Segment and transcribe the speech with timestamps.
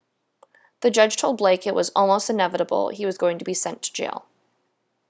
[0.79, 3.93] the judge told blake it was almost inevitable he was going to be sent to
[3.93, 4.25] jail